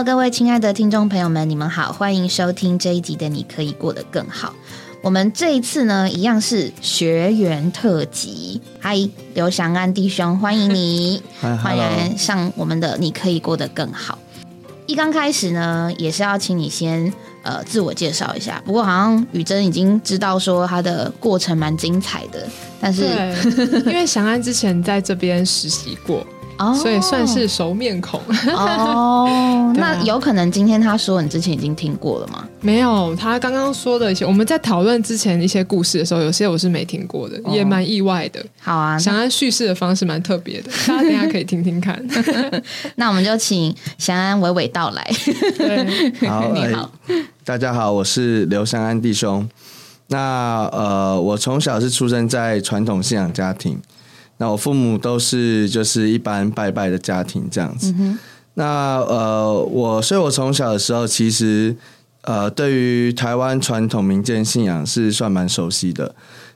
[0.00, 4.48] Hello，各位亲爱的听众朋友们，你们好，欢迎收听这一集的《你可以过得更好》。
[5.02, 8.62] 我们这一次呢，一样是学员特辑。
[8.78, 8.96] 嗨，
[9.34, 11.22] 刘翔安弟兄，欢迎你，
[11.62, 14.18] 欢迎上我们的《你可以过得更好》。
[14.86, 17.12] 一刚开始呢，也是要请你先
[17.42, 18.62] 呃自我介绍一下。
[18.64, 22.48] 不过好像雨珍已经知道说他的过程蛮精彩的，
[22.80, 23.02] 但是
[23.84, 26.26] 因为翔安之前在这边实习过。
[26.74, 28.20] 所以算是熟面孔
[28.54, 29.72] 哦。
[29.76, 32.46] 那有可能今天他说你之前已经听过了吗？
[32.60, 38.44] 没有，他刚刚说的一些，我们在讨论之前一些故事的时候，有些我是没听过的，也蛮意外的。
[38.60, 42.00] 好啊，想安叙事的方式蛮特别的， 大家等下可以听听看。
[42.96, 45.02] 那我们就请祥安娓娓道来。
[46.28, 46.90] 好，你好，
[47.44, 49.48] 大家好，我是刘祥安弟兄。
[50.08, 53.78] 那呃，我从小是出生在传统信仰家庭。
[54.40, 57.94] 那我父母都是就是一般拜拜的家庭这样子。
[58.54, 61.76] 那呃，我所以，我从小的时候其实
[62.22, 66.14] 呃，对于台湾传统民间信仰是算蛮熟悉的。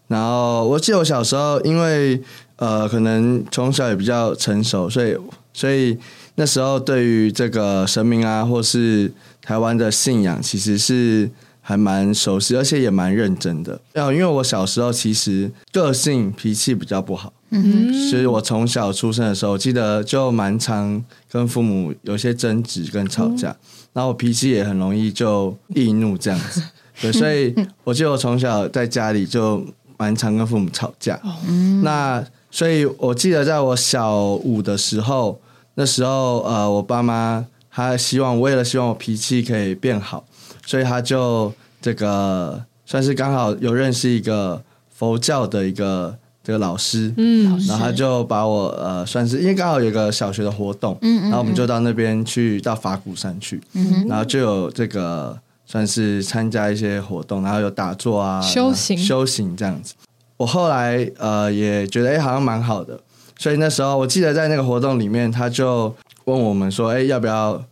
[0.08, 2.18] 然后我记得我小时候，因为
[2.56, 5.14] 呃，可能从小也比较成熟，所以
[5.52, 5.98] 所以
[6.36, 9.12] 那时候对于这个神明啊，或是
[9.42, 11.28] 台湾的信仰，其实是。
[11.66, 13.80] 还蛮熟悉，而且也蛮认真的。
[13.94, 23.56] 要因为我小时候其实个性脾气比较不好，嗯，所以我从小出生的时候，记得就蛮常跟父母有些争执跟吵架，
[23.94, 26.62] 然后我脾气也很容易就易怒这样子。
[27.00, 29.64] 对，所以我记得我从小在家里就
[29.96, 31.18] 蛮常跟父母吵架。
[31.48, 35.40] 嗯，那所以我记得在我小五的时候，
[35.76, 40.24] 那时候呃，我爸妈他希望为了希望我脾气可以变好。
[40.66, 44.62] 所以他就这个算是刚好有认识一个
[44.94, 58.96] 佛教的一个这个老师，嗯，然后他就把我呃算是因为刚好有个小学的活动，嗯嗯，然后我们就到那边去到法鼓山去，嗯然后就有这个算是参加一些活动，然后有打坐啊，修行。
[58.98, 59.94] 修行这样子。
[60.36, 63.00] 我后来呃也觉得哎好像蛮好的，
[63.38, 65.94] 所以那时候我记得在那个活动里面，他就
[66.24, 67.62] 问我们说，哎要不要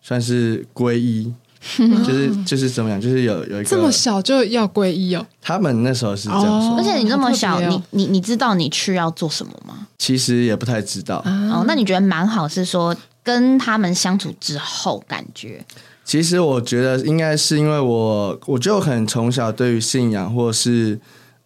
[0.00, 1.32] 算是皈依？
[1.76, 2.98] 就是就是怎么样？
[2.98, 5.26] 就是有有一个这么小就要皈依哦。
[5.42, 9.86] 他们那时候是这样说，而且你那么小，你你你知道你去要做什么吗？
[9.98, 11.18] 其实也不太知道。
[11.26, 15.62] 哦，那你觉得蛮好，是说跟他们相处之后感觉？
[16.02, 20.98] 其实我觉得应该是因为我，我就很从小对于信仰，或是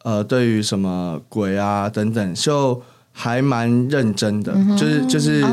[0.04, 2.80] 呃，对于什么鬼啊等等，就
[3.10, 5.44] 还蛮认真的，就是就是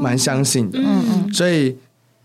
[0.00, 0.78] 蛮相信的。
[0.78, 1.76] 嗯嗯，所以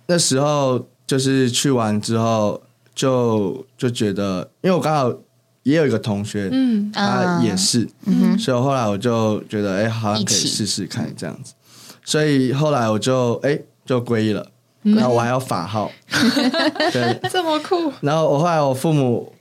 [0.08, 0.88] 那时候。
[1.12, 2.62] 就是去完之后，
[2.96, 5.14] 就就觉得，因为我刚好
[5.64, 11.54] 也有一个同学，嗯，他也是，嗯，所以后来我就觉得，哎，好像可以试试看这样子，
[12.06, 14.48] 所以后来我就哎就皈依了，
[14.84, 15.92] 然后我还要法号，
[16.94, 17.92] 对，这么酷。
[18.00, 19.34] 然后我后来我父母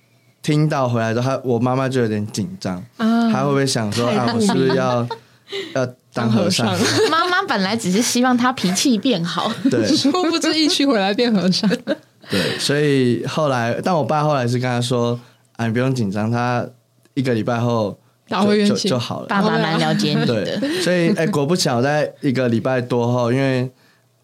[0.42, 5.06] 听到回来之后，他我妈妈就有点紧张，他会不会想说啊，我是不是要
[5.76, 5.86] 要？
[6.12, 6.66] 当和尚，
[7.10, 11.71] 妈妈本来只是希望他脾气变好，对， 殊不知一去回来变和尚。
[12.28, 15.19] 对，所以后来，但我爸后来是跟他说
[15.56, 16.65] ：“啊，你不用紧张，他
[17.15, 17.98] 一个礼拜后
[18.28, 23.71] 就就好了。”爸爸蛮了解你的，所以哎，果不其然，在一个礼拜多后，因为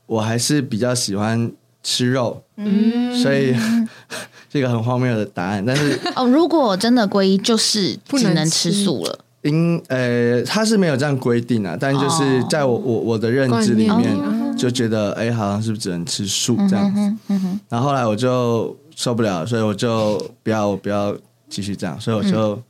[0.06, 1.50] 我还是比较喜欢
[1.82, 3.54] 吃肉，嗯，所以
[4.48, 5.64] 这个很荒谬的答案。
[5.64, 9.18] 但是哦，如果真的皈依，就是只能吃素了。
[9.46, 17.34] 因呃，他是没有这样规定啊，但就是在我我我的认知里面，就觉得哎，好像是不是只能吃素这样子？
[17.68, 21.16] 然后后来我就受不了，所以我就不要不要
[21.48, 22.60] 继续这样，所以我就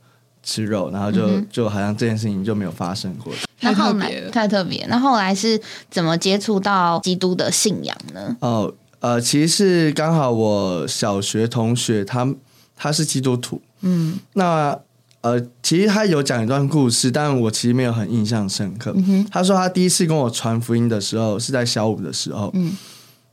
[0.43, 3.33] 吃肉，然后就就好像这件事情就没有发生过。
[3.59, 4.85] 太特别了，太特别。
[4.87, 8.37] 那后来是怎么接触到基督的信仰呢？
[8.41, 12.27] 哦，呃，其实是刚好我小学同学他
[12.75, 14.79] 他是基督徒，嗯，那。
[15.21, 18.95] 呃，其实他有讲一段故事，但我其实没有很印象深刻。
[19.31, 22.77] 他说他第一次跟我传福音的时候是在小五的时候，嗯，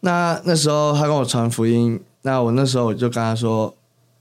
[0.01, 3.75] 那那时候他跟我传福音，那我那时候我就跟他说，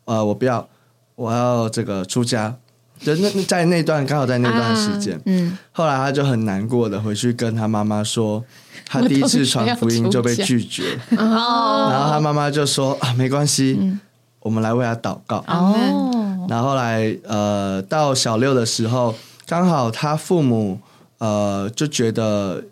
[0.05, 0.67] 呃，我不要，
[1.15, 2.55] 我要这个出家。
[2.99, 8.41] 就那在那段刚好在那段时间，嗯，后来他就很难过的回去跟他妈妈说，
[8.85, 13.97] 他第一次传福音就被拒绝，哦，然后他妈妈就说啊，没关系，
[14.39, 16.22] 我们来为他祷告，哦。
[16.47, 20.79] 然后来，呃，到小六的时候，刚好他父母，
[21.17, 22.63] 呃，就觉得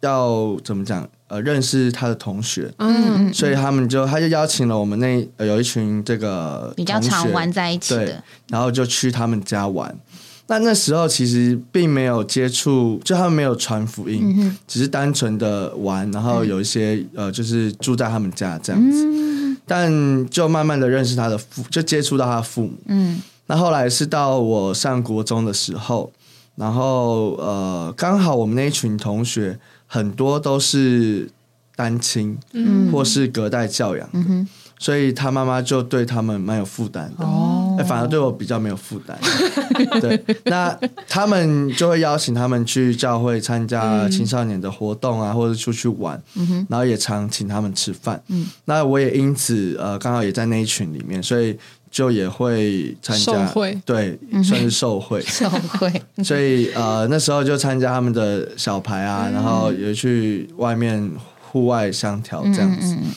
[0.00, 9.96] 要怎么讲，呃，认识他的同学，嗯，所以他们就他就邀请了我们那有一群这个比较常玩在一起的，然后就去他们家玩。
[10.46, 19.06] 那那时候其实并没有接触，就他们没有传福音，嗯只是单纯的玩，然后有一些、呃，就是住在他们家这样子。
[19.06, 22.72] 嗯但就慢慢的认识他的父，就接触到他的父母。
[22.86, 23.22] 嗯。
[23.46, 26.10] 那后来是到我上国中的时候，
[26.56, 31.30] 然后呃，刚好我们那一群同学很多都是
[31.76, 32.90] 单亲，嗯。
[32.90, 34.48] 或是隔代教养，嗯哼
[34.84, 37.24] 所以他妈妈就对他们蛮有负担的。
[37.24, 39.18] 哦哎反而对我比较没有负担。
[40.00, 40.78] 对，那
[41.08, 48.22] 他们就会邀请他们去教会参加青少年的活动啊，或者出去玩，嗯然后也常请他们吃饭。
[48.28, 51.58] 嗯，那我也因此呃，刚好也在那一群里面，所以
[51.90, 53.52] 就也会参加
[53.84, 55.20] 对，嗯算是受贿。
[55.26, 55.92] 受贿，
[56.22, 61.10] 所以呃，那时候就参加他们的小牌嗯啊，然后也去外面
[61.50, 62.94] 户外相调这样子。
[62.94, 63.08] 嗯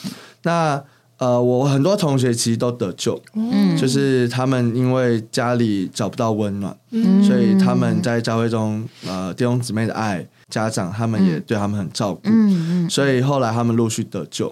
[0.42, 0.82] 那
[1.18, 3.76] 呃，我很多同学其实都得救，嗯。
[3.76, 7.24] 就是他们因为家里找不到温暖，嗯。
[7.24, 12.90] 所以他们在教会中呃弟兄姊妹的爱，家长他们也对他们很照顾，嗯嗯。
[12.90, 14.52] 所以后来他们陆续得救。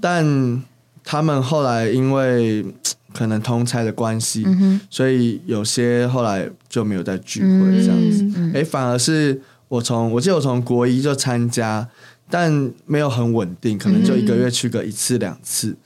[0.00, 0.62] 但
[1.04, 2.64] 他们后来因为
[3.12, 8.22] 可能通差的关系，嗯所以有些后来就没有再聚会嗯这样子。
[8.36, 11.88] 嗯哎、反而是我从我记得我从国一就参加，
[12.30, 15.76] 但没有很稳定，可能就一个月去个一次两次，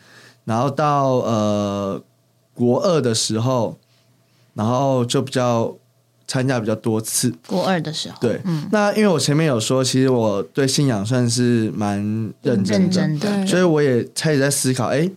[0.44, 2.02] 然后到呃
[2.54, 3.78] 国二的时候，
[4.54, 5.74] 然后就比较
[6.26, 7.32] 参加比较多次。
[7.46, 11.98] 国二的时候，对，嗯，那因为我前面有说，其实我对信仰算是蛮
[12.42, 15.10] 认真认的，真的，所以我也开始在思考，哎、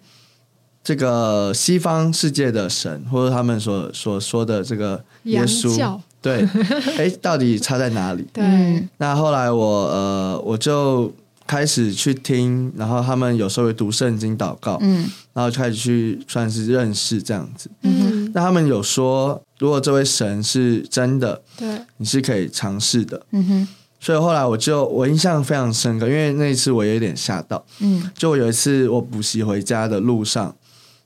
[0.83, 6.43] 这个西方世界的神，或者他们所所说的这个耶洋稣教，对，
[6.97, 8.25] 哎、到底差在哪里？
[8.33, 11.13] 对嗯，那后来我呃，我就
[11.45, 17.69] 开始去听，然后他们有时候会读圣经祷告，嗯然后就开始去算是认识这样子。
[17.83, 21.67] 嗯那他们有说，如果这位神是真的，对
[21.97, 23.21] 你是可以尝试的。
[23.29, 23.67] 嗯哼
[23.99, 27.63] 所以后来我就我印象非常深刻，因为那一次我有点吓到。
[27.81, 30.55] 嗯就我有一次我补习回家的路上，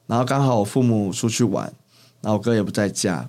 [0.07, 1.65] 然后刚好我父母出去玩，
[2.22, 3.27] 然后我哥也不在家，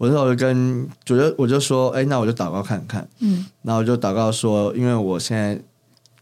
[0.00, 3.06] 我那时候就跟主就我就说，哎，那我就祷告看看。
[3.18, 5.60] 嗯，然后我就祷告说，因为我现在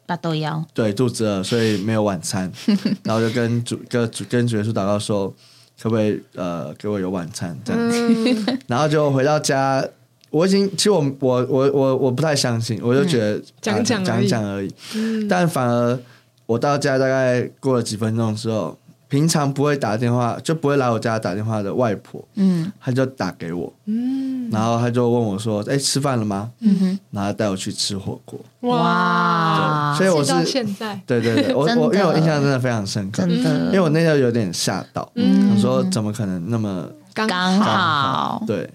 [0.05, 2.51] 大豆腰，对肚子饿，所以没有晚餐，
[3.05, 5.33] 然后就跟主跟主跟主耶稣祷告说，
[5.81, 7.97] 可不可以呃给我有晚餐这样子。
[8.01, 9.87] 嗯 然后就回到家，
[10.31, 15.97] 我已经其实我我我我我不太相信，我就觉得、讲啊讲讲而已讲而已，嗯但反而
[16.47, 18.77] 我到家大概过了几分钟之后，
[19.09, 22.71] 平常不会打电话就不会来我家打电话的外婆，嗯。
[22.79, 24.51] 她就打给我，嗯。
[24.51, 26.51] 然后她就问我说：“哎、吃饭了吗？
[26.61, 28.39] 嗯哼，？”然后带我去吃火锅。
[28.61, 29.95] 哇。
[29.97, 35.53] 所以我是现在，对对对，我我因为我印象真的非常深刻，真的，因为我那时候有点吓到，嗯。
[35.55, 38.69] 我说怎么可能那么刚刚好，对，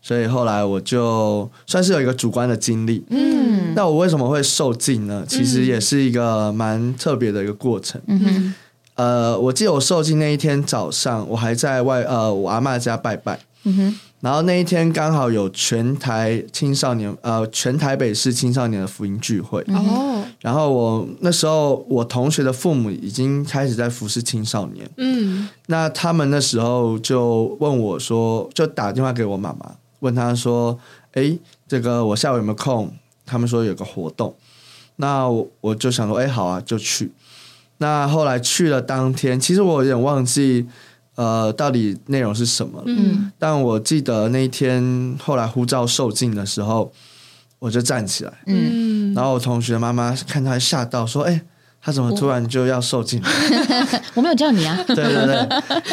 [0.00, 3.04] 所以后来我就算是有一个主观的经历。
[3.10, 3.74] 嗯。
[3.74, 5.24] 那我为什么会受尽呢？
[5.28, 8.00] 其实也是一个蛮特别的一个过程。
[8.06, 8.54] 嗯哼
[8.94, 14.00] 呃，我记得我受尽那一天早上，我还在外呃我阿妈家拜拜，嗯哼。
[14.20, 25.46] 然后那一天刚好有全台青少年呃全台北市青少年的福音聚会，哦，然后我那时候我同学的父母已经开始在服侍青少年，嗯。
[25.66, 30.78] 那他们那时候就问我说，就打电话给我妈妈，问她说
[31.12, 31.36] ：“哎，
[31.68, 32.90] 这个我下午有没有空？”
[33.26, 34.34] 他们说有个活动，
[34.96, 37.12] 那我我就想说：“哎，好啊，就去。”
[37.84, 40.66] 那后来去了当天，其实我有点忘记，
[41.16, 42.78] 呃，到底内容是什么。
[42.78, 42.84] 了。
[42.86, 43.30] 嗯。
[43.38, 46.90] 但我记得那一天后来护照受尽的时候，
[47.58, 51.42] 我就站起来，嗯，嗯，然后我同学妈妈看他吓到，说：“诶，
[51.82, 53.20] 他怎么突然就要受尽？”
[54.14, 55.36] 我没有叫你啊， 对对对，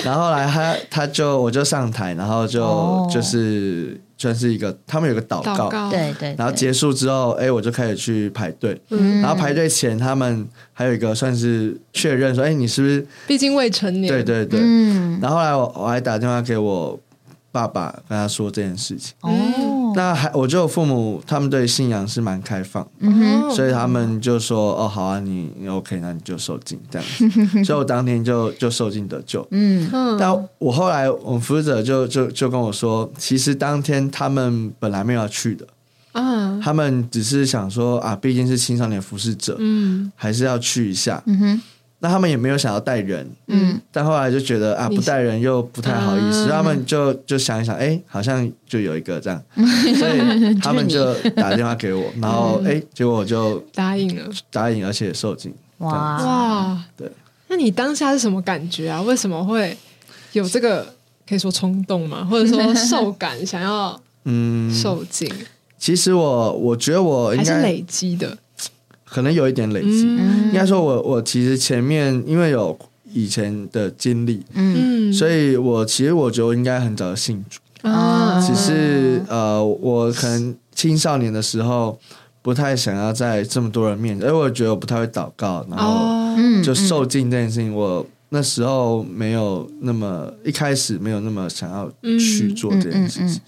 [0.06, 3.10] 然后后来他他就我就上台，然后就、哦。
[3.14, 13.04] 就是算是一个他们有个祷告，祷告，对对，对然后结束之后，哎，我就开始去排队，嗯，然后排队前他们还有一个算是确认说，哎，你是不是？
[13.26, 14.60] 毕竟未成年，对对对。
[14.62, 17.00] 嗯然后后来我我还打电话给我
[17.52, 19.16] 爸爸，跟他说这件事情。
[19.22, 19.32] 哦，
[19.96, 23.42] 那还我觉得我父母他们对信仰是蛮开放，嗯哼。
[23.44, 27.08] 哦所以他们就说哦好啊，你你 OK，那你就受尽这样。
[27.08, 27.30] 子。
[27.66, 29.46] 所以我当天就就受尽得救。
[29.52, 29.90] 嗯。
[30.58, 35.68] 我后来我们服侍者就就就跟我说，其实当天他们本来没有要去的，
[36.14, 40.12] 啊，他们只是想说啊，毕竟是青少年服侍者，嗯。
[40.16, 41.22] 还是要去一下。
[41.26, 41.62] 嗯哼
[42.04, 43.80] 那他们也没有想要带人，嗯。
[43.92, 46.50] 但后来就觉得啊，不带人又不太好意思，嗯。
[46.50, 55.54] 他们就就想一想，哎，好像就有一个这样， 所以他们就打电话给我， 然后哎，结果我就答应了，答应，而且也受尽。
[55.78, 55.92] 哇
[56.24, 57.10] 哇，对，
[57.48, 59.02] 那你当下是什么感觉啊？
[59.02, 59.78] 为什么会
[60.34, 60.94] 有这个
[61.28, 62.26] 可以说冲动吗？
[62.30, 65.32] 或者说受感，想要 嗯，受尽，
[65.78, 68.38] 其实我我觉得我应该还是累积的？
[69.12, 70.06] 可能有一点累积。
[70.08, 70.46] 嗯。
[70.46, 72.78] 应该说我我其实前面因为有
[73.14, 82.00] 以前的经历，嗯，所以我其实我觉得我应该很早就信主，啊，只是呃，我可能青少年的时候
[82.42, 93.42] 不太想要在这么多人面前，因为我觉得我不太会祷告，然后就受尽这件事情，我那时候没有那么一开始没有那么想要去做这件事情，嗯嗯嗯。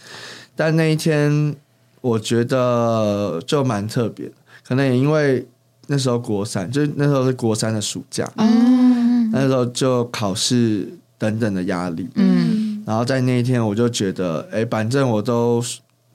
[0.55, 1.55] 但那一天
[2.01, 5.47] 我觉得就蛮特别的，可能也因为
[5.87, 10.87] 那时候国三，就是那时候是国三的暑假，嗯那时候就考试
[11.17, 12.83] 等等的压力，嗯。
[12.85, 15.63] 然后在那一天我就觉得，哎，反正我都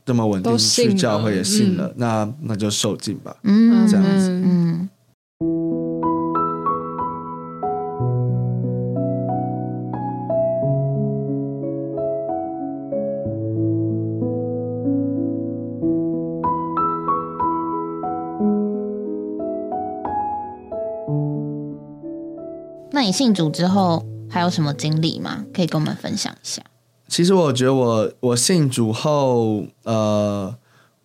[0.04, 1.94] 这么稳定去教会也信了，嗯。
[1.96, 3.34] 那那就受尽吧。
[3.42, 3.88] 嗯。
[3.88, 4.28] 这样子。
[4.30, 4.88] 嗯
[22.98, 25.44] 那你信主之后还有什么经历吗？
[25.54, 26.60] 可以跟我们分享一下。
[27.06, 30.52] 其实我觉得我我信主后，呃，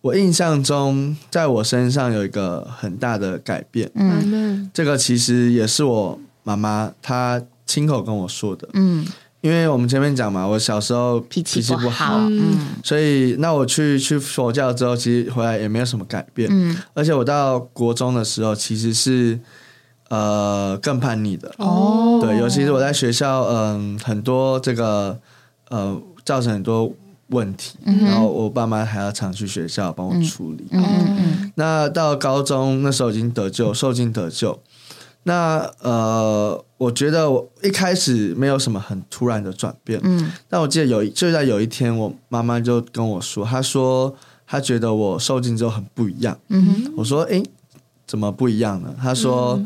[0.00, 9.06] 我印象中在我身上有一个很大的改变，嗯，这个其实也是我妈妈她亲口跟我说的，嗯，
[9.40, 12.56] 因为我们前面讲嘛，我小时候脾气气不好，嗯。
[12.82, 16.76] 所以那我去去佛教之后，其实回来也没有什么改变，嗯。
[16.92, 19.38] 而且我到国中的时候其实是
[20.08, 25.18] 呃更叛逆的，哦对，尤其是我在学校，嗯，很多这个
[25.68, 26.92] 呃造成很多
[27.28, 30.66] 问题，嗯然后我爸妈还要常去学校帮我处理。
[30.70, 34.60] 嗯嗯嗯那到高中那时候已经得救，受尽得救。
[35.26, 44.14] 那呃，我觉得我一开始没有什么很突然的转变，嗯但我记得有一就在有一天，我妈妈就跟我说，她说
[44.46, 46.38] 她觉得我受尽之后很不一样。
[46.48, 47.42] 嗯我说，诶，
[48.06, 48.94] 怎么不一样呢？
[49.00, 49.58] 她说，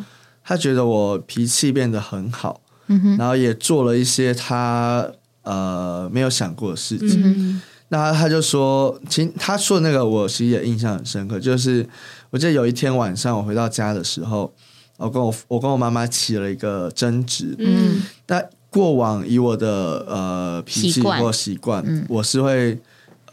[0.49, 5.07] 她觉得我脾气变得很好，嗯然后也做了一些他
[5.43, 7.21] 呃没有想过的事情。
[7.23, 11.87] 嗯那他就说，其实他说的那个我其实也印象很深刻，就是
[12.31, 14.51] 我记得有一天晚上我回到家的时候，
[14.97, 17.55] 我跟我我跟我妈妈起了一个争执。
[17.59, 22.79] 嗯那过往以我的呃脾气或习惯，嗯我是会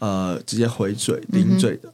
[0.00, 1.90] 呃直接回嘴顶嘴的。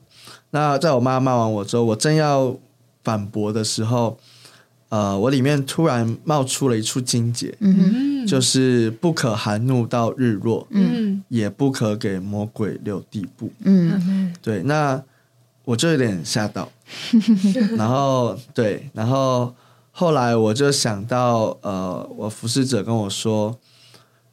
[0.50, 2.57] 那在我妈骂完我之后，我正要
[3.02, 4.17] 反驳的时候，
[4.92, 11.25] 呃，我里面突然冒出了一处金节，嗯嗯，就是不可含怒到日落，嗯。
[11.28, 13.50] 也不可给魔鬼留地步。
[13.64, 13.99] 嗯。
[14.06, 15.02] 嗯对，那
[15.64, 16.70] 我就有点吓到，
[17.78, 19.54] 然后对，然后
[19.92, 23.58] 后来我就想到，呃，我服侍者跟我说，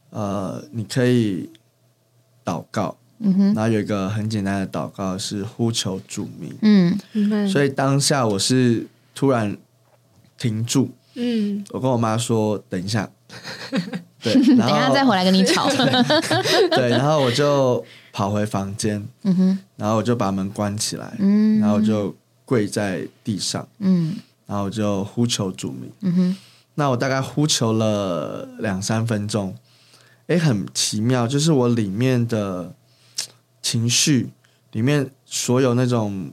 [0.09, 1.49] 呃，你可以
[2.43, 3.53] 祷告，嗯哼。
[3.53, 6.99] 然后有一个很简单的祷告是呼求主名，嗯。
[7.13, 8.85] 嗯，所以当下我是
[9.15, 9.55] 突然
[10.39, 11.63] 停住，嗯。
[11.69, 13.09] 我跟我妈说等一下，
[14.23, 15.69] 对，然后等一下再回来跟你吵。
[16.71, 19.59] 对，然后我就跑回房间，嗯哼。
[19.75, 22.15] 然后我就把门关起来，嗯，然后我就
[22.45, 24.15] 跪在地上，嗯。
[24.47, 25.91] 然后我就呼求主名。
[26.01, 26.37] 嗯哼。
[26.75, 29.53] 那我大概呼求了两三分钟，
[30.27, 32.73] 哎，很奇妙，就是我里面的
[33.61, 34.29] 情绪，
[34.71, 36.31] 里面所有那种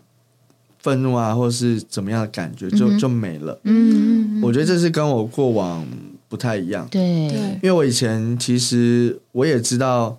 [0.86, 3.58] 愤怒啊，或是怎么样的感觉，就、嗯就没了。
[3.64, 5.84] 嗯，我觉得这是跟我过往
[6.28, 7.28] 不太一样，对。
[7.28, 10.16] 对因为我以前其实我也知道，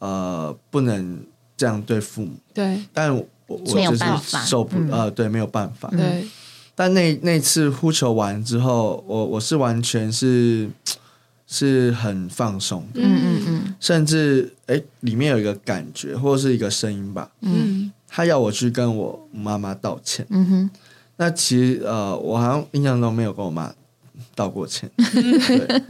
[0.00, 1.24] 呃，不能
[1.56, 2.80] 这样对父母，对。
[2.92, 4.04] 但我我就是
[4.44, 4.90] 受不、嗯。
[4.90, 5.88] 呃，对，没有办法。
[5.90, 6.26] 对，
[6.74, 10.68] 但那那次呼求完之后，我我是完全是
[11.46, 12.80] 是很放松。
[12.92, 13.74] 的，嗯嗯嗯。
[13.78, 20.26] 甚至哎里面有一个感觉或者是一个声音吧，嗯他要我去跟我妈妈道歉。
[20.30, 20.70] 嗯哼
[21.16, 23.72] 那其实呃，我好像印象中没有跟我妈
[24.34, 24.90] 道过歉。
[24.96, 25.82] 对，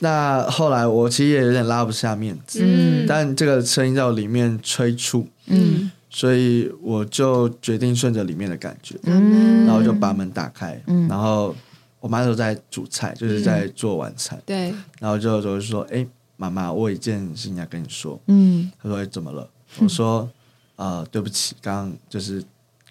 [0.00, 3.06] 那后来我其实也有点拉不下面子，嗯。
[3.06, 5.90] 但这个声音在我里面催促，嗯。
[6.10, 11.08] 所以我就决定顺着里面的感觉，嗯，然后就把门打开，嗯。
[11.08, 11.52] 然后
[11.98, 16.06] 我妈都在煮菜，就是在做晚餐，对，然后就就说：“哎、
[16.36, 18.20] 妈妈，我有一件事情要跟你说。
[18.28, 20.30] 嗯”她说：“哎、怎么了？”我说
[20.76, 22.42] ：“呃，对不起，刚刚就是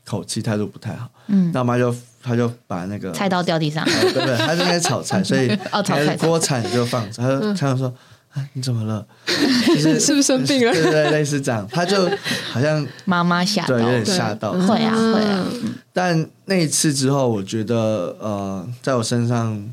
[0.05, 3.83] 口气态度不太好。”嗯，那我妈就她就把那个菜刀掉地上。
[3.85, 4.37] 呃对不对？
[4.37, 7.93] 她正在炒菜，所以 哦炒菜那个锅铲就放着，她就她就说
[8.33, 9.05] ：“啊，你怎么了？”
[9.67, 12.09] 就是 是不是生病了对对对，类似这样，她就
[12.51, 14.51] 好像妈妈吓到对有点对吓到。
[14.53, 19.63] 会啊会啊嗯但那一次之后，我觉得呃，在我身上，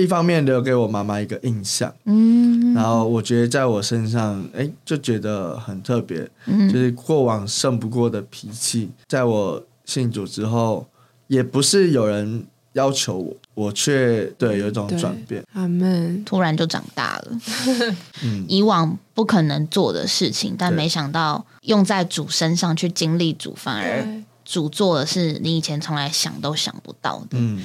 [0.00, 2.74] 一方面留给我妈妈一个印象，嗯。
[2.74, 6.68] 然后我觉得在我身上，哎，就觉得很特别，嗯。
[6.72, 10.86] 就是过往胜不过的脾气，在我信主之后，
[11.26, 16.24] 也不是有人要求我，我却对有一种转变，阿门。
[16.24, 17.40] 突然就长大了，
[18.22, 24.06] 嗯，以往不可能做的事情，但没想到用在主身上去经历主，反而
[24.44, 27.38] 主做的是你以前从来想都想不到的。
[27.38, 27.62] 嗯，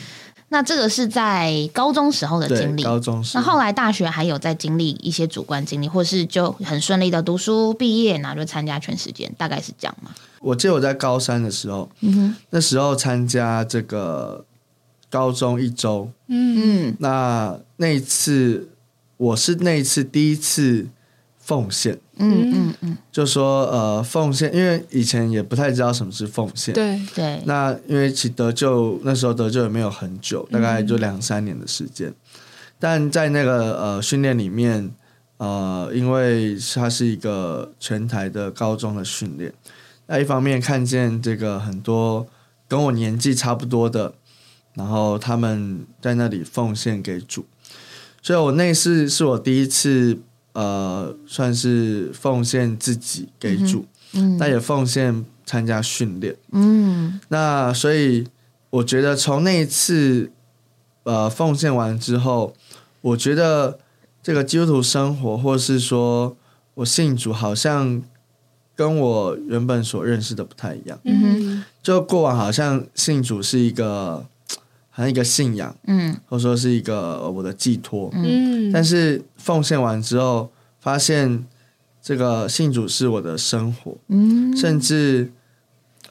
[0.50, 2.84] 那这个是在高中时候的对经，历。
[2.84, 10.12] 高中时那后来大学还有在经历一些主观经历，或是就很顺利的读书毕业，然后就参加全时间，大概是这样嘛？
[10.40, 14.46] 我记得我在高三的时候，嗯哼，那时候参加这个
[15.10, 18.70] 高中一周，嗯，嗯那那一次
[19.18, 20.86] 我是那一次第一次
[21.46, 22.74] 奉献，嗯嗯。
[22.82, 26.74] 嗯，就说呃奉献，因为以前也不太知道什么是奉献。
[26.74, 32.12] 对，对，那因为其得救那时候得救也没有很久，大概就两三年的时间，
[32.80, 34.92] 但在那个呃训练里面，
[35.38, 39.54] 呃，因为它是一个全台的高中的训练，
[40.08, 42.26] 那一方面看见这个很多
[42.68, 44.16] 跟我年纪差不多的，
[44.74, 47.46] 然后他们在那里奉献给主，
[48.24, 50.18] 所以我那次是我第一次
[50.56, 56.34] 呃，算是奉献自己给主，嗯那也奉献参加训练。
[56.54, 58.26] 嗯那所以
[58.70, 60.32] 我觉得从那一次
[61.04, 62.54] 呃奉献完之后，
[63.02, 63.78] 我觉得
[64.24, 66.38] 这个基督徒生活，或是说
[66.76, 68.02] 我信主，好像
[68.76, 70.98] 跟我原本所认识的不太一样。
[71.04, 74.26] 嗯哼就过往好像信主是一个好
[74.98, 76.16] 像一个信仰，嗯。
[76.28, 78.10] 或者说是一个呃我的寄托。
[78.14, 80.50] 嗯，但是奉献完之后，
[80.80, 81.46] 发现
[82.02, 84.56] 这个信主是我的生活，嗯。
[84.56, 85.32] 甚至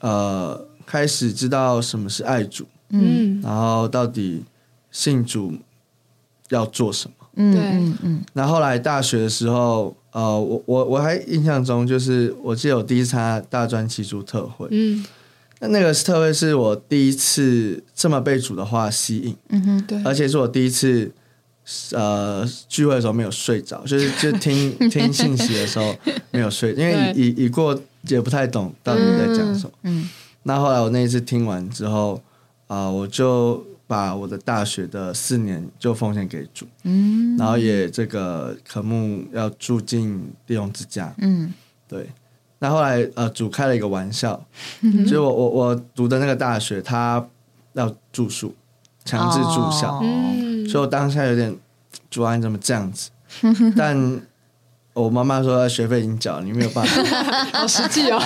[0.01, 3.39] 呃开始知道什么是爱主，嗯。
[3.39, 4.43] 嗯然后到底
[4.91, 5.53] 信主
[6.49, 7.27] 要做什么。
[7.37, 7.61] 嗯对。
[7.61, 8.21] 嗯嗯。
[8.33, 15.03] 那后来大学的时候，呃，我我我还印象中，就是我记得我第一次参加大专祈主特会，嗯，
[15.67, 21.11] 那那个特会是我第一次这么被主的话吸引，嗯哼，对，而且是我第一次
[21.91, 25.95] 呃聚会的时候没有睡着，就是就 听听信息的时候
[26.31, 29.71] 没有睡，因为已已已过也不太懂到底在讲什么。
[29.83, 30.09] 嗯
[30.43, 32.21] 那后来我那一次听完之后，
[32.67, 37.35] 啊、我就把我的大学的四年就奉献给主，嗯。
[37.35, 41.11] 然后也这个科目要住进弟兄之家。
[41.17, 41.51] 嗯。
[41.87, 42.07] 对，
[42.65, 44.43] 那后来呃，主开了一个玩笑，
[44.81, 47.23] 就是我我我读的那个大学，他
[47.73, 48.55] 要住宿，
[49.03, 50.01] 强制住校，哦。
[50.01, 51.55] 嗯，所以我当下有点，
[52.09, 53.11] 主啊你怎么这样子？
[53.77, 54.19] 但
[54.93, 57.03] 我妈妈说学费已经缴了，你没有办法，
[57.59, 58.19] 好实际哦，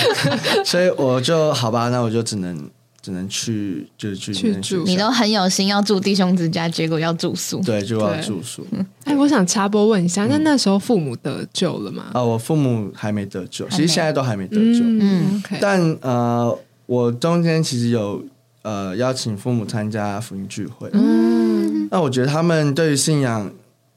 [0.64, 2.70] 所以我就好吧，那我就只能
[3.04, 4.82] 只能去就是去去住。
[4.86, 7.60] 你都很有心要住弟兄之家，结果要住宿。
[7.60, 8.66] 对，就要住宿。
[9.04, 12.06] 哎，我想插播问一下，那那时候父母得救了吗？
[12.14, 12.24] 啊。
[12.24, 18.24] 我父母还没得救，其实现在都还没得救，嗯，OK，但呃，我中间其实有
[18.62, 21.86] 呃邀请父母参加福音聚会，嗯。
[21.90, 23.52] 那我觉得他们对于信仰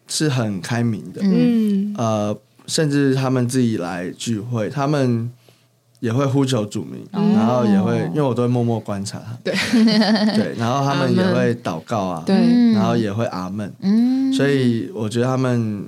[0.09, 1.95] 是很开明的，嗯。
[1.97, 5.31] 呃，甚至他们自己来聚会，他们
[5.99, 7.21] 也会呼求主名，哦。
[7.35, 9.53] 然后也会，因为我都会默默观察他，对。
[10.35, 15.85] 对，然后他们也会祷告啊， 对，嗯然后也会阿门，嗯，所以我觉得他们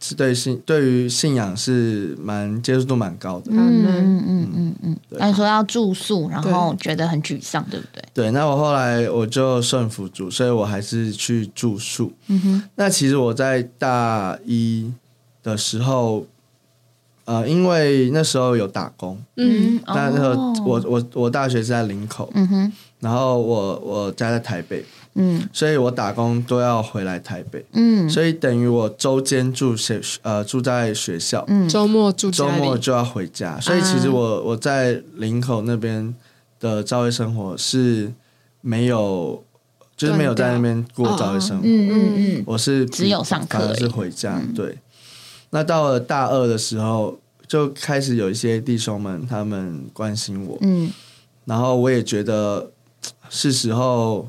[0.00, 3.52] 是对信对于信仰是蛮接受度蛮高的。
[3.52, 3.58] 嗯。
[3.86, 5.18] 嗯嗯嗯嗯，对。
[5.20, 8.02] 但你说要住宿，然后觉得很沮丧，对不对？
[8.12, 12.12] 对，那我后来我就顺服主，所以我还是去住宿。
[12.26, 14.92] 嗯哼，那其实我在大一
[15.42, 16.26] 的时候，
[17.32, 36.14] 呃，因为那时候有打工，嗯但那时候哦我我我大学是在林口，嗯哼，然后我我家在台北，嗯所以我打工都要回来台北，嗯所以等于我周间住学呃住在学校，嗯周末住周，末就要回家，所以其实我我在林口那边
[36.60, 38.12] 的教会生活是
[38.60, 39.42] 没有，
[39.96, 44.38] 就是没有在那边过早会生活，嗯嗯嗯，我是只有上课是回家。
[44.54, 44.78] 对，
[45.48, 47.18] 那到了大二的时候，
[47.52, 50.90] 就开始有一些弟兄们他们关心我，嗯。
[51.44, 52.70] 然后我也觉得
[53.28, 54.26] 是时候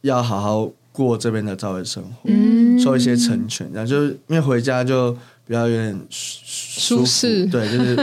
[0.00, 5.12] 要好好过这边的教会生活，嗯，受一些成全，然后就是因为回家就
[5.46, 7.04] 比较有点舒服。
[7.04, 7.46] 舒适。
[7.46, 7.94] 对，就是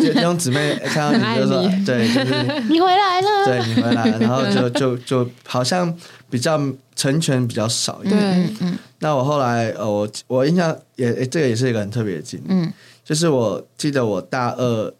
[0.00, 5.92] 就弟兄姊妹 看到你就说对，就是你回来了，对你回来了， 然后就就就好像
[6.30, 6.56] 比较
[6.94, 8.20] 成全比较少一点。
[8.20, 8.78] 对嗯嗯。
[9.00, 12.72] 那我后来呃，我我印象也诶这个也是一个很特别的经历，嗯
[13.06, 14.92] 就是我记得我大二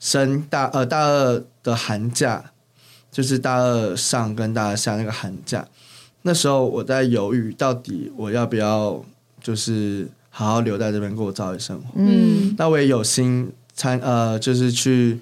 [0.00, 2.42] 升大呃大二的寒假，
[3.12, 5.68] 就是大二上跟大二下那个寒假，
[6.22, 9.04] 那时候我在犹豫，到底我要不要
[9.42, 11.88] 就是好好留在这边过教育生活。
[11.96, 15.20] 嗯那我也有心参呃，就是去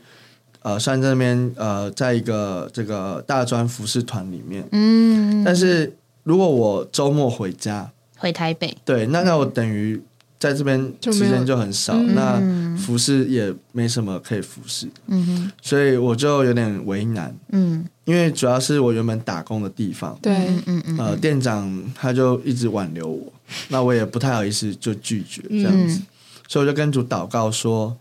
[0.63, 4.65] 呃算这边呃，在一个这个大专服饰团里面。
[4.71, 10.01] 嗯，但是如果我周末回家，回台北，对，那那我等于
[10.43, 12.15] 在这边时间就很少，嗯。
[12.17, 17.85] 那服饰也没什么可以服饰，嗯哼，所以我就有点为难，嗯。
[18.07, 20.35] 因为主要是我原本打工的地方，对。
[20.35, 23.33] 嗯嗯嗯，呃，店长他就一直挽留我，
[23.71, 26.07] 那我也不太好意思就拒绝这样子，嗯。
[26.49, 27.97] 所以我就跟主祷告说，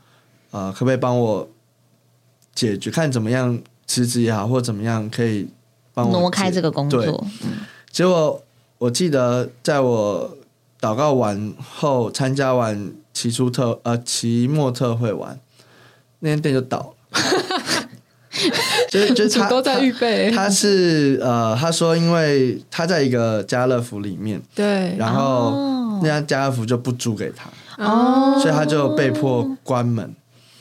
[0.50, 1.48] 呃，可不可以帮我
[2.56, 5.48] 解决，看怎么样辞职也好，或怎么样可以
[5.94, 7.06] 帮我挪开这个工对。
[7.06, 7.28] 作，
[7.92, 8.44] 结果
[8.80, 10.36] 我记得在我
[10.82, 15.40] 祷告完后，参加完期初特呃期末特会完，
[16.20, 16.94] 那间店就倒了。
[18.90, 20.32] 就是就是他都在预备。
[20.32, 26.00] 他，是呃，他说因为他在一个家乐福里面，对，然后哦。
[26.02, 27.50] 那家家乐福就不租给他，
[27.84, 28.40] 哦。
[28.42, 30.16] 所以他就被迫关门。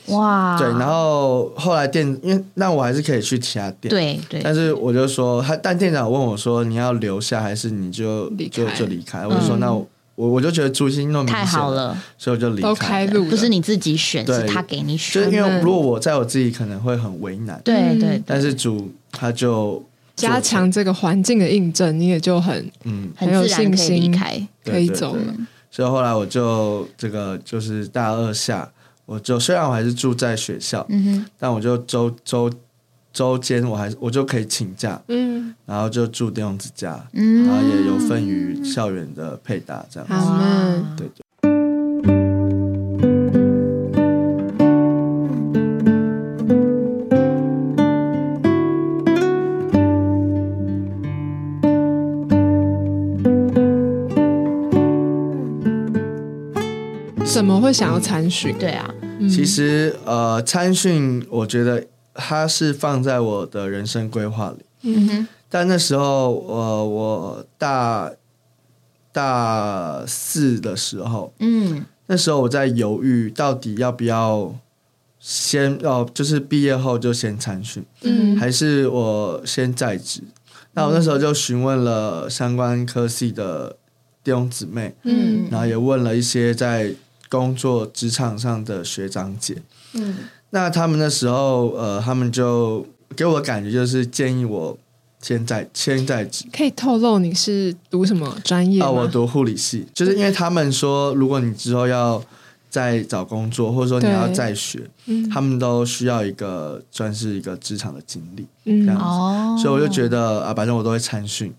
[0.07, 9.25] 哇，对，然后后来店因为那我还是可以去其他店，对对，但是我就说他，但店长问我说你要留下还是你就就就离开？
[9.25, 13.13] 我就说那我我我就觉得朱心那么太好，了，所以我就离都开开。
[13.13, 17.99] 路了，不是你自己选，是他给你就选是，因为嗯如果我在我自己可能会很为难，对嗯。
[17.99, 19.83] 对，但是主他就
[20.15, 25.33] 加强这个环境的印证，你也就很嗯，很很有信心离开，可以对对走了。
[25.71, 28.69] 所以后来我就这个就是大二下，
[29.05, 32.51] 我就虽然我还是住在学校，嗯哼，但我就周周
[33.13, 40.15] 周间我还我就可以请假，嗯，然后就住电动之家，嗯然后也有份于校园的配搭这样子。
[40.97, 41.21] 对对。
[57.25, 58.53] 怎么会想要参训？
[58.59, 68.11] 对啊，嗯其实呃，参训我觉得它是放在我的人生规划里，嗯哼，但那时候呃，我大
[69.11, 71.85] 大四的时候，嗯。
[72.07, 74.53] 那时候我在犹豫到底要不要
[75.17, 78.35] 先哦，就是毕业后就先参训，嗯。
[78.37, 80.21] 还是我先在职。
[80.73, 83.77] 那我那时候就询问了相关科系的
[84.23, 85.47] 弟兄姊妹，嗯。
[85.49, 86.93] 然后也问了一些在
[87.29, 89.61] 工作职场上的学长姐。
[89.93, 90.17] 嗯
[90.51, 92.85] 那他们那时候，呃，他们就
[93.15, 94.77] 给我的感觉就是建议我
[95.21, 96.45] 先在先在职。
[96.51, 98.91] 可以透露你是读什么专业啊、吗？
[98.91, 102.21] 我读护理系，就是因为他们说，如果你之后要
[102.69, 105.29] 再找工作，或者说你要再学，嗯。
[105.29, 108.85] 他们都需要一个算是一个职场的经历，嗯。
[108.85, 111.53] 这样哦，所以我就觉得啊，反正我都会参训，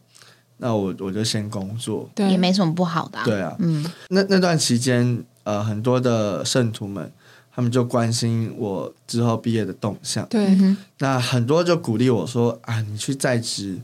[0.58, 2.08] 那我我就先工作。
[2.14, 2.30] 对。
[2.30, 3.84] 也没什么不好的，对，啊，嗯。
[4.08, 7.10] 那那段期间，呃，很多的圣徒们，
[7.54, 10.26] 他们就关心我之后毕业的动向。
[10.28, 10.56] 对。
[10.98, 13.78] 那很多就鼓励我说啊，你去在职，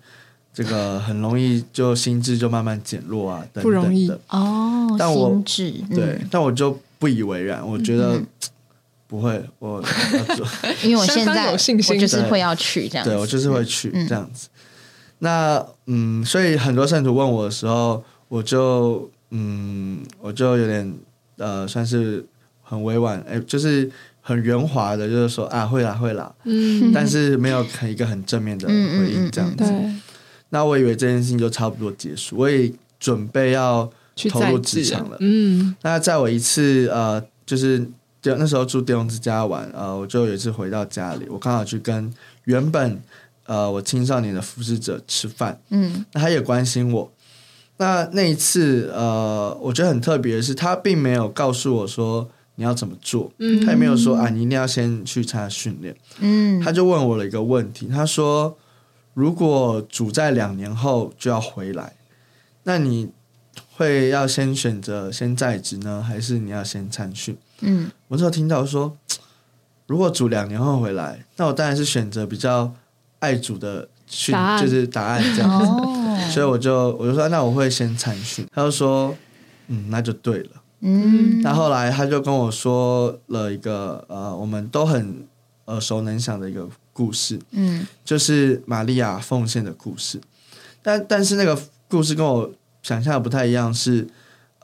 [0.54, 4.08] 这个很容易就心智就慢慢减弱啊，等等不容易。
[4.08, 4.18] 的。
[4.28, 5.96] 哦，但我心智，嗯。
[5.96, 8.26] 对，但我就不以为然，我觉得、嗯
[9.08, 10.46] 不会，我要做，
[10.84, 11.96] 因为我 现在有信心。
[11.96, 14.48] 我就是对会要去这样子，对我就是会去、嗯这样子。
[15.20, 20.94] 那嗯，所以很多圣徒问我的时候，我就嗯，我就有点
[21.38, 22.22] 呃，算是
[22.68, 26.92] 很委婉，哎、就是很圆滑的，就是说啊，会啦会啦，嗯。
[26.92, 29.64] 但是没有很一个很正面的回应这样子。
[29.64, 29.94] 对。
[30.50, 35.16] 那我以为这件事情就差不多结束，我也准备要去投入职职场了。
[35.20, 35.74] 嗯。
[35.82, 37.86] 那在我一次呃，就是
[38.20, 42.12] 就那时候住电动之家玩，呃，我就有一次回到家里，我刚好去跟
[42.44, 43.00] 原本
[43.46, 46.04] 呃我青少年的服侍者吃饭，嗯。
[46.12, 47.10] 那他也关心我。
[47.80, 52.28] 那那一次呃，我觉得很特别的是，他并没有告诉我说
[52.60, 58.58] 你要怎么做，嗯他也没有说啊你一定要先去参加训练，嗯，他就问我了一个问题，他说
[59.14, 61.94] ：“如果主在两年后就要回来，
[62.64, 63.10] 那你
[63.76, 68.96] 会要先选择先在职呢，还是你要先参训嗯？”我那时候听到说，
[69.86, 72.74] 如果主两年后回来，那我当然是选择比较
[73.20, 75.64] 爱主的训就是答案这样子。
[75.64, 78.44] 哦，所以我就我就说，那我会先参训。
[78.52, 79.14] 他就说，
[79.68, 80.50] 嗯，那就对了。
[80.80, 81.40] 嗯。
[81.42, 85.26] 那后来他就跟我说了一个呃，我们都很
[85.66, 87.86] 耳熟能详的一个故事，嗯。
[88.04, 90.20] 就是玛利亚奉献的故事。
[90.82, 92.50] 但但是那个故事跟我
[92.82, 94.06] 想象的不太一样是，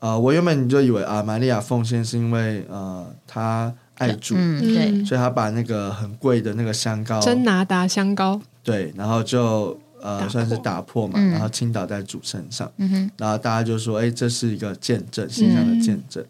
[0.00, 12.70] 呃，我原本就以为啊，玛利亚奉献是因为呃她爱主，嗯对，所以她把那个很贵的那个香膏，真拿达香膏，对，然后就呃算是打破嘛，然后倾倒在主身上，
[13.16, 16.22] 然后大家就说，哎，这是一个见证，形象的见证。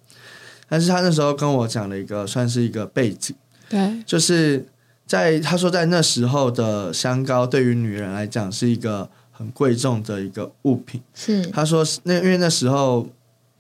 [0.69, 3.35] 但是他那时候跟我讲了一个算是一个背景，
[3.69, 4.65] 对，就是
[5.07, 11.45] 在他说在那时候的香膏对于女人来讲是一个很贵重的一个物品，是。
[11.47, 13.09] 他说那因为那时候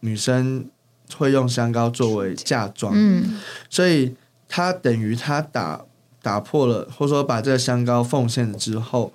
[0.00, 0.64] 女生
[1.16, 3.40] 会用香膏作为嫁妆，嗯。
[3.68, 4.14] 所以
[4.48, 5.84] 他等于他打
[6.22, 9.12] 打破了，或者说把这个香膏奉献了之后，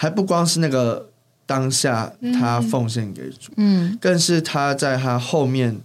[0.00, 1.10] 还不光是那个
[1.44, 3.98] 当下他奉献给主，嗯。
[4.00, 5.76] 更是他在他后面，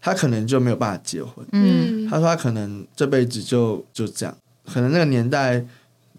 [0.00, 1.46] 他可能就没有办法结婚。
[1.52, 2.08] 嗯。
[2.08, 5.64] 他说他可能这辈子就就这样，可能那个年代，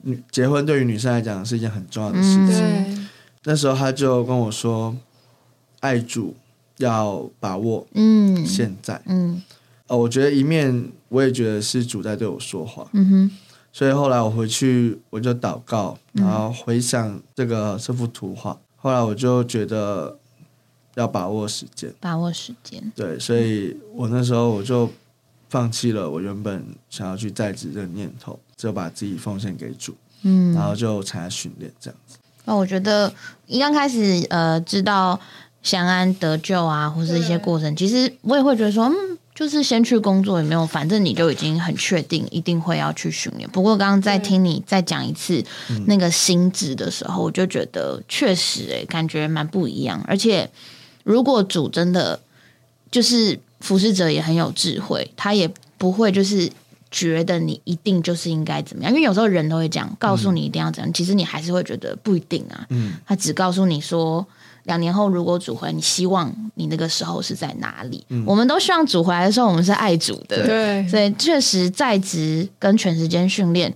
[0.04, 2.48] 女结婚对于女生来讲是一件很重要的事情。
[2.48, 2.98] 对，
[3.44, 4.96] 那时候他就跟我说，
[5.82, 6.34] 爱主
[6.78, 9.02] 要把握嗯现在。
[9.08, 9.44] 嗯。
[9.88, 13.32] 呃，我觉得一面我也觉得是主在对我说话，嗯哼
[13.74, 20.18] 所以后来我回去我就祷告，然后回想这个这幅图画，后来我就觉得
[20.96, 24.90] 要把握时间，把握时间，对，所以我那时候我就
[25.50, 30.54] 放弃了我原本想要去在职的念头，就把自己奉献给主，嗯。
[30.54, 32.18] 然后就参加训练这样子。
[32.44, 33.14] 那我觉得
[33.48, 35.20] 一刚开始呃知道
[35.62, 43.50] 祥安得救啊，或是一些过程，其实我也会觉得说，嗯，就是先去工作也没有，反正你就已经很确定一定会要去训练。
[43.50, 45.44] 不过刚刚在听你再讲一次
[45.88, 50.04] 那个心智的时候，我就觉得确实诶、感觉蛮不一样。
[50.08, 50.50] 而且
[51.04, 52.20] 如果主真的
[52.92, 56.52] 就是服侍者也很有智慧，他也不会就是。
[56.92, 62.66] 觉得你一定就是应该怎么样，因为有时候人都会讲，告诉你一定要怎样，其实你还是会觉得不一定啊。
[62.70, 64.26] 嗯，他只告诉你说，
[64.64, 68.06] 两年后如果组回来，你希望你那个时候是在哪里？
[68.26, 73.74] 我们都希望组回来的时候，我们是爱组的，对，所以确实在职跟全时间训练，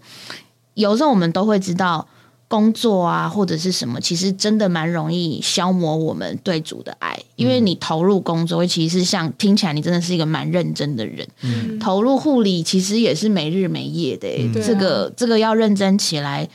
[0.74, 2.06] 有时候我们都会知道
[2.48, 11.28] 工作啊或者是什么，其实真的蛮容易消磨我们对主的爱，因为你投入工作，其实像听起来你真的是一个蛮认真的人。
[11.42, 11.80] 嗯。
[11.80, 16.48] 投入护理其实也是没日没夜的、这个这个要认真起来。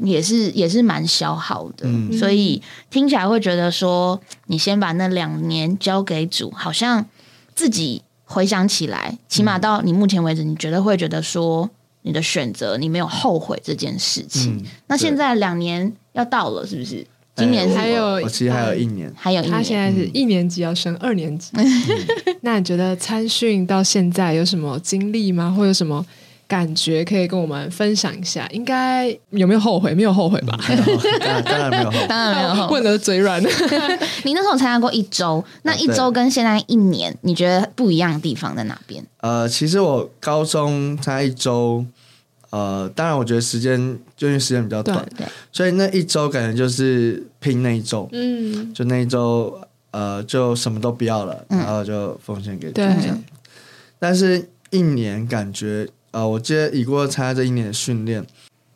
[0.00, 2.12] 也是也是蛮消耗的，嗯。
[2.12, 7.06] 所以听起来会觉得说，你先把那两年交给主，好像
[7.54, 11.70] 自己回想起来，起码到你目前为止，你觉得会觉得说，
[12.06, 14.56] 你的选择你没有后悔这件事情。
[14.56, 17.04] 嗯那现在两年要到了，是不是？
[17.34, 21.50] 今年还有我其实还有一年，还有一年他现，在是一年级要升二年级，
[22.42, 25.52] 那你觉得参训到现在有什么经历吗？
[25.54, 26.06] 或有什么
[26.48, 28.46] 感觉可以跟我们分享一下？
[28.52, 29.94] 应该有没有后悔？
[29.94, 30.56] 没有后悔吧？
[30.68, 32.06] 没有当然没有后悔。
[32.06, 32.74] 当然没有后悔。
[32.74, 33.42] 问的嘴软。
[34.22, 39.04] 你那时候参加过一周，那一周跟现在一年，你觉得不一样的地方在哪边？
[39.20, 41.84] 呃，其实我高中参加一周，
[42.50, 45.04] 呃，当然我觉得时间就因为时间比较短，
[45.50, 49.52] 所以那一周感觉就是拼那一周，嗯，就那一周
[49.90, 53.24] 呃就什么都不要了，然后就奉献给主对这样。
[53.98, 58.26] 但是一年感觉呃，我接已过参加这一年的训练，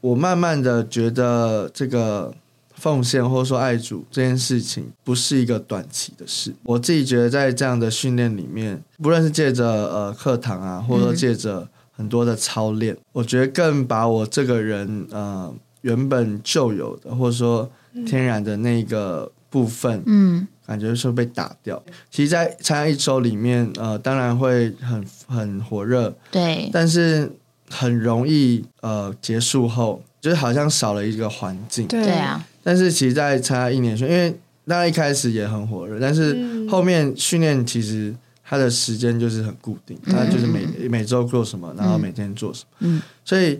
[0.00, 2.34] 我慢慢的觉得这个。
[2.72, 17.70] 奉献或者说爱主这件事情不是一个短期的事，我自己觉得在这样的训练里面，不论是借着呃课堂啊，或者说借着很多的操练，我觉得更把我这个人呃原本就有的或者说
[18.06, 21.82] 天然的那个部分，嗯感觉是被打掉。
[22.12, 27.28] 其实，在参加一周里面，呃，当然会很很火热，对，但是
[27.68, 31.88] 很容易呃结束后，就是好像少了一个环境。
[31.88, 32.04] 对。
[32.04, 34.32] 对啊，但是其实，在参加一年训，因为
[34.64, 36.68] 当然一开始也很火热，但是嗯。
[36.68, 43.58] 后面训练其实它的时间就是很固定，它就是每每周做什么，然后每天做什么，嗯，所以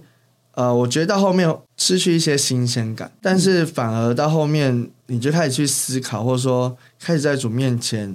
[0.61, 8.15] 呃，我觉得到后面失去一些新鲜感，但是反而到后面你就开始去思考，或者说开始在主面前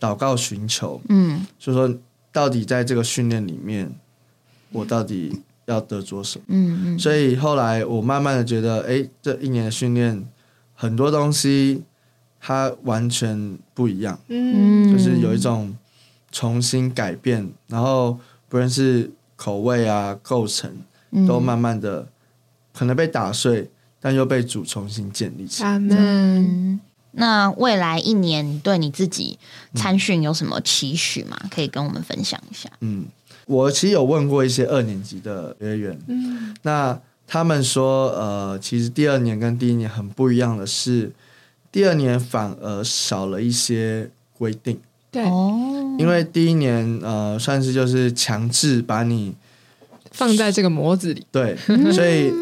[0.00, 1.46] 祷告寻求，嗯。
[1.56, 1.88] 就说
[2.32, 3.94] 到底在这个训练里面，
[4.72, 6.44] 我到底要得着什么？
[6.48, 10.28] 嗯嗯，所以后来我慢慢的觉得，哎，这一年的训练，
[10.74, 11.84] 很多东西
[12.40, 15.72] 它完全不一样，嗯，就是有一种
[16.32, 20.84] 重新改变，然后不论是口味啊、构成，嗯
[21.26, 22.06] 都慢慢的
[22.72, 25.68] 可能被打碎，但又被主重新建立起来。
[25.70, 25.96] 阿门。
[25.96, 26.80] 嗯，
[27.12, 29.38] 那未来一年你对你自己
[29.74, 31.38] 参训有什么期许吗？
[31.50, 32.68] 可以跟我们分享一下。
[32.80, 33.04] 嗯，
[33.46, 41.10] 我其实有问过一些二年级的学员，嗯那他们说，呃，其实第二年跟第一年很不一样的是，
[41.72, 44.78] 第二年反而少了一些规定。
[45.10, 49.32] 对，哦，因为第一年呃算是就是强制把你
[50.14, 51.26] 放在这个模子里。
[51.30, 51.56] 对，
[51.92, 52.32] 所以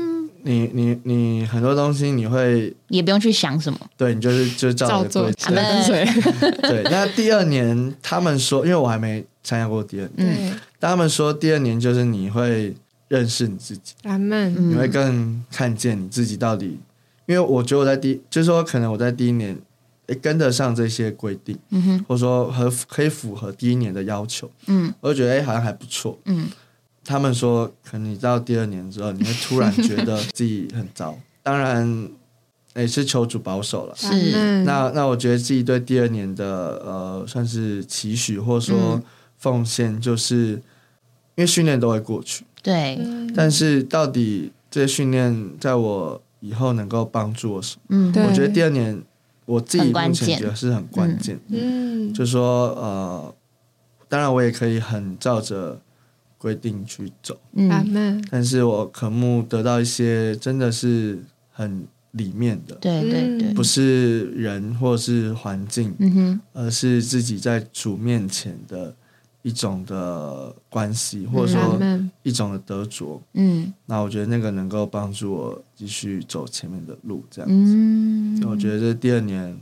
[0.45, 6.05] 你你你很多东西你会也不用去想什么，对你就是就照着照做规跟随。
[6.63, 12.75] 对，那第二年他们说，因为我还没参加过第二年，他们说第二年就是你会
[13.09, 14.55] 认识你自己，阿门。
[14.57, 16.79] 嗯你会更看见你自己到底。
[17.27, 19.57] 因为我觉得我在第，就是说可能我在第一年，
[20.09, 26.19] 诶跟得上这些规定，嗯哼，或者说和可以符合第一年的要求，嗯我就觉得诶好像还不错。
[26.25, 26.49] 嗯
[27.05, 31.19] 他们说，可能你到第二年之后，你会突然觉得自己很糟。
[31.43, 32.09] 当然，
[32.75, 33.95] 也是求主保守了。
[33.97, 34.63] 是。
[34.65, 39.03] 那那我觉得自己对第二年的呃，算是期许或者说嗯。
[39.43, 40.51] 奉献，就是、
[41.35, 43.29] 因为训练都会过去，对，嗯。
[43.35, 48.13] 但是到底这些训练在我以后能够帮助我什么？
[48.15, 48.29] 嗯。
[48.29, 49.03] 我觉得第二年
[49.45, 53.35] 我自己目前觉得是很关键，嗯，就说呃，
[54.09, 55.81] 当然我也可以很照着
[56.43, 61.17] 规定去走，嗯，但是我渴慕得到一些真的是
[61.53, 68.93] 很里面的，对对对，不是人或是环境，嗯哼，而是自己在主面前的
[69.43, 71.79] 一种的关系，或者说。
[72.25, 73.21] 一种的得着。
[73.35, 73.73] 嗯。
[73.87, 77.49] 那我觉得那个能够帮助我继续走前面的路，这样。
[77.51, 79.57] 嗯，我觉得这第二年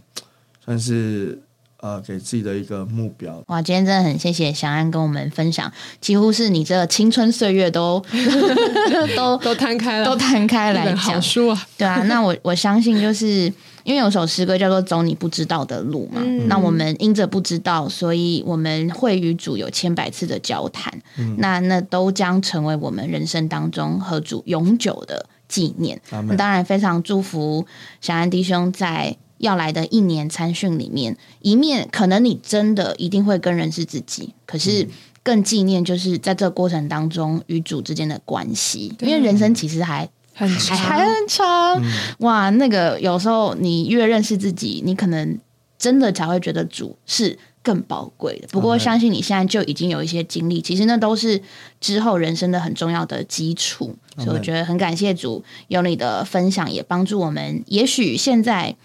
[0.65, 1.39] 算是
[1.81, 3.43] 呃给自己的一个目标。
[3.47, 8.03] 哇，今天真的很谢谢祥安跟我们分享，几乎是你这青春岁月都
[9.17, 11.67] 都 都摊开了，都摊开来一本好讲，书啊。
[11.77, 13.53] 对啊，那我我相信就是
[13.85, 20.93] 因为有首诗歌叫做《走你不知道的路》嘛，嗯那我们因着不知道，所以我们会与主有千百次的交谈，
[21.39, 26.01] 那那都将成为我们人生当中和主永久的纪念。
[26.37, 27.67] 当然非常祝福
[28.01, 34.87] 小安弟兄在要来的一年参训里面，一面可能你真的一定会更认识自己，可是
[35.23, 41.83] 更纪念就是在这个过程当中与主之间的关系，因为人生其实还很还还很长，
[42.19, 42.51] 哇！
[42.51, 45.39] 那个有时候你越认识自己，你可能
[45.79, 48.49] 真的才会觉得主是更宝贵的。
[48.49, 51.41] 不过相信你现在就已经有一些经历，其实那都是
[51.81, 53.97] 之后人生的很重要的基础。
[54.17, 57.63] 所以我觉得很感谢主有你的分享，也帮助我们。
[57.67, 58.77] 也许现在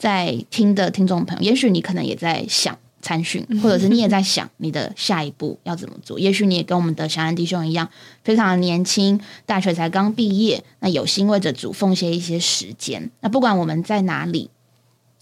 [0.00, 2.76] 在听的听众朋友，也许你可能也在想。
[3.02, 6.18] 参训，或者是你也在想你的下一步要怎么做？
[6.20, 7.88] 也许你也跟我们的小安弟兄一样，
[8.22, 13.10] 非常的年轻，大学才刚毕业，那有心为着主奉献一些时间。
[13.20, 14.50] 那不管我们在哪里，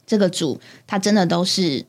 [0.05, 1.87] 这个主他真的都是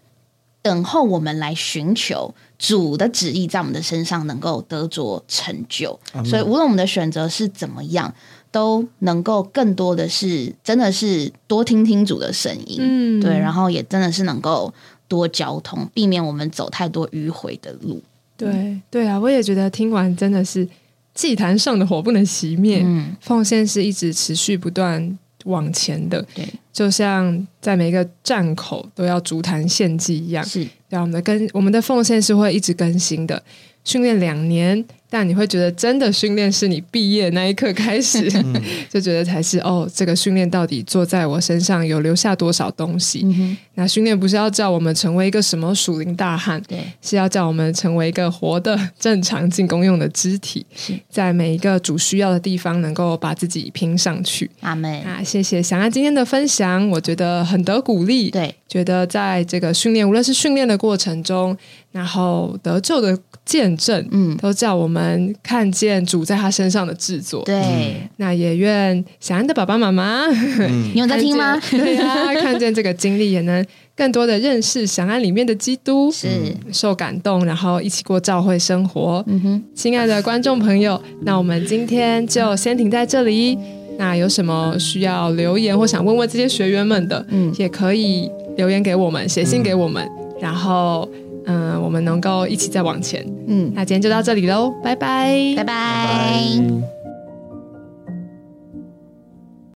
[0.62, 6.00] 等候我们来寻求主的旨意，在我们的身上能够得着成就。
[6.24, 8.14] 所以，无论我们的选择是怎么样，
[8.52, 14.74] 都能够更多的是真的是多听听主的声音，嗯对，然后也真的是能够
[15.08, 18.02] 多交通，避免我们走太多迂回的路。
[18.36, 20.68] 对对啊，我也觉得听完真的是
[21.14, 30.44] 祭坛上的火不能熄灭，嗯，奉献是一直持续不断往前的，对，就像在每一个站口都要足坛献祭一样。
[30.46, 33.44] 是，对啊，我们的更我们的奉献是会一直更新的。
[33.84, 38.30] 训练两年，但你会觉得真的训练是你毕业那一刻开始，
[38.90, 43.22] 就觉得才是哦，这个训练到底做在我身上有留下多少东西？
[43.24, 54.50] 嗯，那训练不是要叫我们成为一个什么属灵大汉，对，是要叫我们成为一个活的、正常进攻用的肢体是，在每一个主需要的地方能够把自己拼上去。
[54.60, 58.30] 阿妹，啊，谢谢想安今天的分享，我觉得很得鼓励。
[58.30, 61.58] 对，觉得在这个训练，无论是训练的过程中，
[61.92, 67.44] 然后得救的见证，嗯，都叫我们看见主在他身上的制作。
[67.44, 71.60] 对，那也愿祥安的爸爸妈妈，嗯 你有在听吗？
[71.72, 76.28] 对呀、看见这个经历，也能更多的认识祥安里面的基督，是，
[76.72, 79.24] 受感动，然后一起过教会生活。
[79.28, 83.58] 嗯哼，亲爱的观众朋友，那我们今天就先停在这里。
[83.98, 90.08] 那有什么需要留言或想问问这些学员们的，嗯也可以留言给我们，写信给我们，
[90.40, 91.06] 然后
[91.50, 93.26] 嗯、我们能够一起再往前。
[93.48, 95.74] 嗯，那今天就到这里喽，拜拜，拜拜。
[95.74, 96.99] 拜